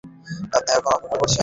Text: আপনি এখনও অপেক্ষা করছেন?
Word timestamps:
আপনি 0.51 0.69
এখনও 0.71 0.95
অপেক্ষা 0.95 1.17
করছেন? 1.21 1.39